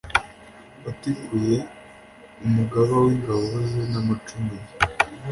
watikuye 0.83 1.57
umugaba 2.45 2.93
w 3.03 3.07
ingabo 3.15 3.49
ze 3.69 3.81
n 3.91 3.93
amacumu 4.01 4.53
ye 4.61 4.67